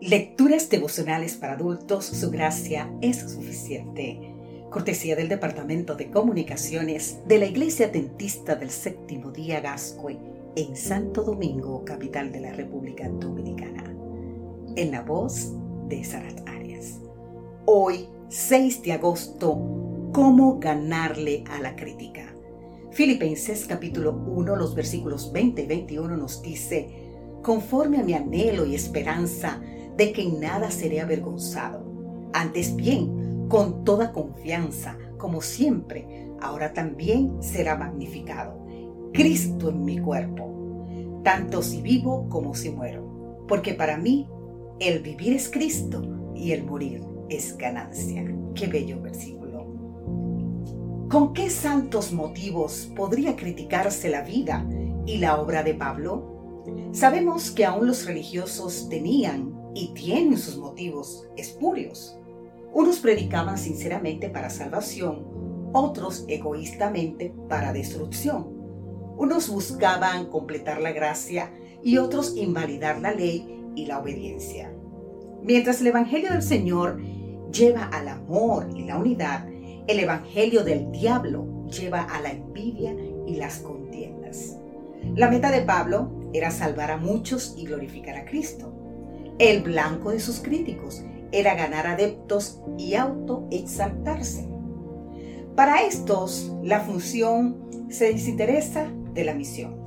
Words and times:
Lecturas 0.00 0.70
devocionales 0.70 1.36
para 1.36 1.52
adultos, 1.52 2.06
su 2.06 2.30
gracia 2.30 2.90
es 3.02 3.18
suficiente. 3.18 4.34
Cortesía 4.70 5.14
del 5.14 5.28
Departamento 5.28 5.94
de 5.94 6.10
Comunicaciones 6.10 7.18
de 7.28 7.38
la 7.38 7.44
Iglesia 7.44 7.88
Dentista 7.88 8.56
del 8.56 8.70
Séptimo 8.70 9.30
Día 9.30 9.60
Gascue 9.60 10.16
en 10.56 10.74
Santo 10.74 11.22
Domingo, 11.22 11.84
capital 11.84 12.32
de 12.32 12.40
la 12.40 12.52
República 12.52 13.10
Dominicana. 13.10 13.94
En 14.74 14.90
la 14.90 15.02
voz 15.02 15.52
de 15.88 16.02
Sarat 16.02 16.48
Arias. 16.48 16.98
Hoy, 17.66 18.08
6 18.30 18.82
de 18.82 18.92
agosto, 18.92 19.50
¿cómo 20.14 20.58
ganarle 20.58 21.44
a 21.50 21.60
la 21.60 21.76
crítica? 21.76 22.34
Filipenses 22.90 23.66
capítulo 23.66 24.12
1, 24.12 24.56
los 24.56 24.74
versículos 24.74 25.30
20 25.30 25.60
y 25.60 25.66
21 25.66 26.16
nos 26.16 26.40
dice, 26.40 26.88
conforme 27.42 27.98
a 27.98 28.02
mi 28.02 28.14
anhelo 28.14 28.64
y 28.64 28.74
esperanza, 28.74 29.60
de 29.96 30.12
que 30.12 30.22
en 30.22 30.40
nada 30.40 30.70
seré 30.70 31.00
avergonzado. 31.00 31.84
Antes 32.32 32.74
bien, 32.76 33.48
con 33.48 33.84
toda 33.84 34.12
confianza, 34.12 34.96
como 35.18 35.40
siempre, 35.40 36.30
ahora 36.40 36.72
también 36.72 37.42
será 37.42 37.76
magnificado. 37.76 38.64
Cristo 39.12 39.70
en 39.70 39.84
mi 39.84 39.98
cuerpo, 39.98 41.20
tanto 41.24 41.62
si 41.62 41.82
vivo 41.82 42.28
como 42.28 42.54
si 42.54 42.70
muero. 42.70 43.44
Porque 43.48 43.74
para 43.74 43.96
mí, 43.96 44.28
el 44.78 45.00
vivir 45.00 45.34
es 45.34 45.50
Cristo 45.50 46.02
y 46.34 46.52
el 46.52 46.64
morir 46.64 47.02
es 47.28 47.56
ganancia. 47.58 48.24
Qué 48.54 48.66
bello 48.66 49.00
versículo. 49.00 49.66
¿Con 51.10 51.32
qué 51.34 51.50
santos 51.50 52.12
motivos 52.12 52.88
podría 52.94 53.34
criticarse 53.34 54.08
la 54.08 54.22
vida 54.22 54.64
y 55.06 55.18
la 55.18 55.40
obra 55.40 55.64
de 55.64 55.74
Pablo? 55.74 56.62
Sabemos 56.92 57.50
que 57.50 57.64
aún 57.64 57.88
los 57.88 58.06
religiosos 58.06 58.88
tenían 58.88 59.59
y 59.74 59.92
tienen 59.94 60.38
sus 60.38 60.56
motivos 60.56 61.26
espurios. 61.36 62.18
Unos 62.72 63.00
predicaban 63.00 63.58
sinceramente 63.58 64.28
para 64.28 64.50
salvación, 64.50 65.70
otros 65.72 66.24
egoístamente 66.28 67.34
para 67.48 67.72
destrucción. 67.72 68.60
Unos 69.16 69.48
buscaban 69.48 70.26
completar 70.26 70.80
la 70.80 70.92
gracia 70.92 71.52
y 71.82 71.98
otros 71.98 72.36
invalidar 72.36 73.00
la 73.00 73.12
ley 73.12 73.62
y 73.74 73.86
la 73.86 73.98
obediencia. 73.98 74.72
Mientras 75.42 75.80
el 75.80 75.88
Evangelio 75.88 76.30
del 76.30 76.42
Señor 76.42 77.00
lleva 77.50 77.84
al 77.84 78.08
amor 78.08 78.68
y 78.76 78.84
la 78.84 78.98
unidad, 78.98 79.48
el 79.86 79.98
Evangelio 79.98 80.62
del 80.62 80.90
diablo 80.92 81.66
lleva 81.66 82.02
a 82.02 82.20
la 82.20 82.30
envidia 82.30 82.94
y 83.26 83.36
las 83.36 83.58
contiendas. 83.58 84.58
La 85.16 85.30
meta 85.30 85.50
de 85.50 85.62
Pablo 85.62 86.10
era 86.32 86.50
salvar 86.50 86.90
a 86.90 86.96
muchos 86.96 87.54
y 87.56 87.66
glorificar 87.66 88.16
a 88.16 88.24
Cristo. 88.24 88.72
El 89.40 89.62
blanco 89.62 90.10
de 90.10 90.20
sus 90.20 90.40
críticos 90.40 91.02
era 91.32 91.54
ganar 91.54 91.86
adeptos 91.86 92.60
y 92.76 92.94
autoexaltarse. 92.94 94.46
Para 95.56 95.80
estos, 95.80 96.52
la 96.62 96.80
función 96.80 97.88
se 97.88 98.12
desinteresa 98.12 98.92
de 99.14 99.24
la 99.24 99.32
misión. 99.32 99.80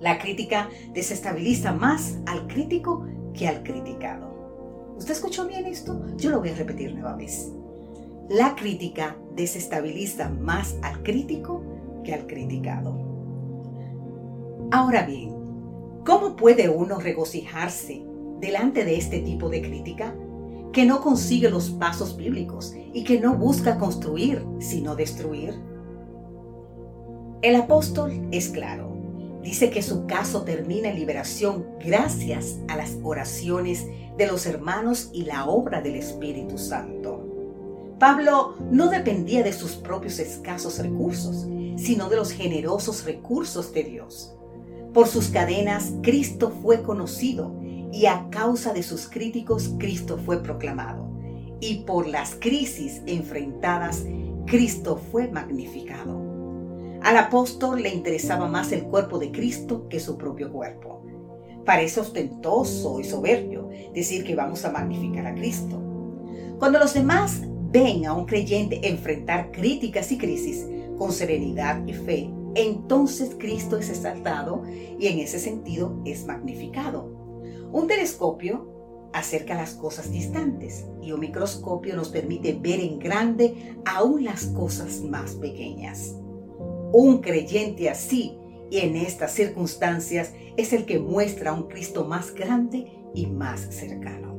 La 0.00 0.18
crítica 0.18 0.68
desestabiliza 0.92 1.72
más 1.72 2.18
al 2.26 2.48
crítico 2.48 3.06
que 3.32 3.46
al 3.46 3.62
criticado. 3.62 4.94
¿Usted 4.96 5.12
escuchó 5.12 5.46
bien 5.46 5.64
esto? 5.66 6.04
Yo 6.16 6.30
lo 6.30 6.40
voy 6.40 6.48
a 6.48 6.56
repetir 6.56 6.94
nueva 6.94 7.14
vez. 7.14 7.52
La 8.28 8.56
crítica 8.56 9.16
desestabiliza 9.36 10.30
más 10.30 10.74
al 10.82 11.04
crítico 11.04 11.62
que 12.02 12.12
al 12.12 12.26
criticado. 12.26 12.98
Ahora 14.72 15.06
bien, 15.06 15.30
¿cómo 16.04 16.34
puede 16.34 16.68
uno 16.68 16.98
regocijarse 16.98 18.10
delante 18.42 18.84
de 18.84 18.96
este 18.96 19.20
tipo 19.20 19.48
de 19.48 19.62
crítica, 19.62 20.14
que 20.72 20.84
no 20.84 21.00
consigue 21.00 21.48
los 21.48 21.70
pasos 21.70 22.16
bíblicos 22.16 22.74
y 22.92 23.04
que 23.04 23.20
no 23.20 23.36
busca 23.36 23.78
construir, 23.78 24.44
sino 24.58 24.96
destruir? 24.96 25.54
El 27.40 27.54
apóstol 27.54 28.28
es 28.32 28.48
claro. 28.48 28.90
Dice 29.42 29.70
que 29.70 29.82
su 29.82 30.06
caso 30.06 30.42
termina 30.42 30.88
en 30.88 30.96
liberación 30.96 31.66
gracias 31.84 32.58
a 32.68 32.76
las 32.76 32.98
oraciones 33.02 33.86
de 34.16 34.26
los 34.26 34.44
hermanos 34.46 35.10
y 35.12 35.24
la 35.24 35.46
obra 35.46 35.80
del 35.80 35.96
Espíritu 35.96 36.58
Santo. 36.58 37.28
Pablo 37.98 38.56
no 38.70 38.88
dependía 38.88 39.44
de 39.44 39.52
sus 39.52 39.72
propios 39.72 40.18
escasos 40.18 40.78
recursos, 40.80 41.46
sino 41.76 42.08
de 42.08 42.16
los 42.16 42.32
generosos 42.32 43.04
recursos 43.04 43.72
de 43.72 43.84
Dios. 43.84 44.34
Por 44.92 45.06
sus 45.06 45.28
cadenas, 45.28 45.92
Cristo 46.02 46.52
fue 46.62 46.82
conocido 46.82 47.61
y 47.92 48.06
a 48.06 48.28
causa 48.30 48.72
de 48.72 48.82
sus 48.82 49.08
críticos 49.08 49.74
Cristo 49.78 50.18
fue 50.24 50.42
proclamado. 50.42 51.12
Y 51.60 51.84
por 51.84 52.08
las 52.08 52.34
crisis 52.34 53.02
enfrentadas, 53.06 54.04
Cristo 54.46 55.00
fue 55.12 55.28
magnificado. 55.28 56.20
Al 57.02 57.16
apóstol 57.18 57.82
le 57.82 57.90
interesaba 57.92 58.48
más 58.48 58.72
el 58.72 58.84
cuerpo 58.84 59.18
de 59.18 59.30
Cristo 59.30 59.88
que 59.88 60.00
su 60.00 60.16
propio 60.16 60.50
cuerpo. 60.50 61.04
Parece 61.64 62.00
ostentoso 62.00 62.98
y 62.98 63.04
soberbio 63.04 63.68
decir 63.94 64.24
que 64.24 64.34
vamos 64.34 64.64
a 64.64 64.72
magnificar 64.72 65.26
a 65.26 65.34
Cristo. 65.34 65.80
Cuando 66.58 66.78
los 66.78 66.94
demás 66.94 67.42
ven 67.70 68.06
a 68.06 68.14
un 68.14 68.26
creyente 68.26 68.88
enfrentar 68.88 69.52
críticas 69.52 70.10
y 70.12 70.18
crisis 70.18 70.66
con 70.96 71.12
serenidad 71.12 71.86
y 71.86 71.92
fe, 71.92 72.30
entonces 72.54 73.36
Cristo 73.38 73.76
es 73.76 73.90
exaltado 73.90 74.62
y 74.66 75.06
en 75.06 75.18
ese 75.18 75.38
sentido 75.38 76.00
es 76.04 76.26
magnificado. 76.26 77.21
Un 77.72 77.86
telescopio 77.86 79.10
acerca 79.14 79.54
las 79.54 79.72
cosas 79.72 80.12
distantes 80.12 80.84
y 81.00 81.12
un 81.12 81.20
microscopio 81.20 81.96
nos 81.96 82.10
permite 82.10 82.52
ver 82.52 82.80
en 82.80 82.98
grande 82.98 83.76
aún 83.86 84.24
las 84.24 84.44
cosas 84.46 85.00
más 85.00 85.32
pequeñas. 85.36 86.14
Un 86.92 87.22
creyente 87.22 87.88
así 87.88 88.36
y 88.70 88.80
en 88.80 88.96
estas 88.96 89.32
circunstancias 89.32 90.34
es 90.58 90.74
el 90.74 90.84
que 90.84 90.98
muestra 90.98 91.54
un 91.54 91.68
Cristo 91.68 92.04
más 92.04 92.34
grande 92.34 92.92
y 93.14 93.26
más 93.26 93.60
cercano. 93.60 94.36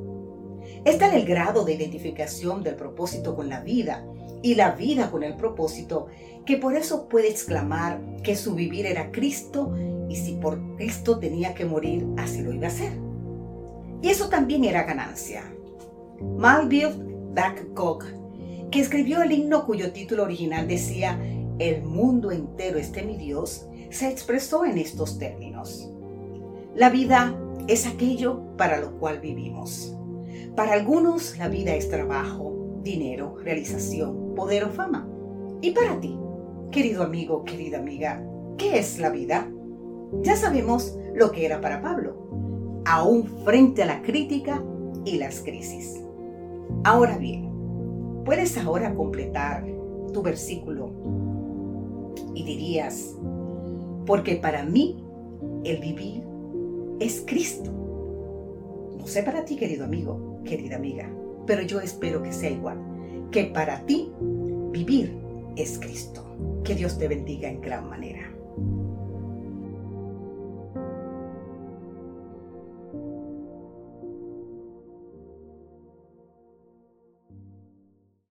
Está 0.86 1.10
en 1.10 1.16
el 1.16 1.26
grado 1.26 1.66
de 1.66 1.74
identificación 1.74 2.62
del 2.62 2.76
propósito 2.76 3.36
con 3.36 3.50
la 3.50 3.62
vida 3.62 4.06
y 4.44 4.54
la 4.54 4.72
vida 4.72 5.10
con 5.10 5.24
el 5.24 5.36
propósito 5.38 6.06
que 6.46 6.58
por 6.58 6.76
eso 6.76 7.10
puede 7.10 7.30
exclamar 7.30 8.00
que 8.22 8.36
su 8.36 8.54
vivir 8.54 8.86
era 8.86 9.12
Cristo 9.12 9.74
y 10.08 10.18
si 10.18 10.34
por 10.34 10.76
Cristo 10.76 11.18
tenía 11.18 11.56
que 11.56 11.66
morir, 11.66 12.06
así 12.18 12.42
lo 12.42 12.54
iba 12.54 12.68
a 12.68 12.70
hacer. 12.70 13.03
Y 14.04 14.10
eso 14.10 14.28
también 14.28 14.66
era 14.66 14.84
ganancia. 14.84 15.44
Malville 16.38 16.94
Babcock, 17.34 18.06
que 18.70 18.82
escribió 18.82 19.22
el 19.22 19.32
himno 19.32 19.66
cuyo 19.66 19.94
título 19.94 20.24
original 20.24 20.68
decía 20.68 21.18
El 21.58 21.84
mundo 21.84 22.30
entero 22.30 22.78
esté 22.78 23.04
mi 23.04 23.16
Dios, 23.16 23.66
se 23.92 24.10
expresó 24.10 24.66
en 24.66 24.78
estos 24.78 25.18
términos. 25.20 25.90
La 26.76 26.90
vida 26.90 27.34
es 27.70 27.88
aquello 27.88 28.42
para 28.58 28.78
lo 28.78 29.00
cual 29.00 29.22
vivimos. 29.22 29.96
Para 30.54 30.74
algunos 30.74 31.38
la 31.38 31.48
vida 31.48 31.74
es 31.74 31.90
trabajo, 31.90 32.82
dinero, 32.84 33.38
realización, 33.42 34.36
poder 34.36 34.66
o 34.66 34.70
fama. 34.70 35.08
¿Y 35.62 35.72
para 35.72 35.98
ti, 36.02 36.20
querido 36.72 37.04
amigo, 37.04 37.46
querida 37.46 37.78
amiga, 37.78 38.22
qué 38.58 38.80
es 38.80 39.00
la 39.00 39.12
vida? 39.12 39.50
Ya 40.24 40.36
sabemos 40.36 40.98
lo 41.16 41.32
que 41.32 41.46
era 41.46 41.62
para 41.62 41.82
Pablo 41.82 42.23
aún 42.86 43.26
frente 43.44 43.84
a 43.84 43.86
la 43.86 44.02
crítica 44.02 44.64
y 45.06 45.18
las 45.18 45.42
crisis. 45.42 46.02
Ahora 46.84 47.18
bien, 47.18 47.50
puedes 48.26 48.58
ahora 48.58 48.94
completar 48.94 49.66
tu 50.14 50.22
versículo 50.22 50.92
y 52.34 52.44
dirías, 52.44 53.16
porque 54.06 54.36
para 54.36 54.64
mí 54.64 55.04
el 55.64 55.80
vivir 55.80 56.24
es 57.00 57.24
Cristo. 57.26 57.72
No 58.98 59.08
sé 59.08 59.24
para 59.24 59.46
ti, 59.46 59.56
querido 59.56 59.86
amigo, 59.86 60.40
querida 60.44 60.76
amiga, 60.76 61.10
pero 61.46 61.62
yo 61.62 61.82
espero 61.82 62.22
que 62.24 62.32
sea 62.32 62.52
igual, 62.52 62.78
que 63.32 63.46
para 63.46 63.86
ti 63.86 64.12
vivir 64.72 65.18
es 65.56 65.80
Cristo. 65.80 66.24
Que 66.64 66.76
Dios 66.76 66.98
te 66.98 67.08
bendiga 67.08 67.50
en 67.50 67.62
gran 67.62 67.90
manera. 67.90 68.34